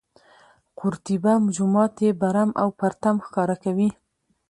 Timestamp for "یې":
2.05-2.11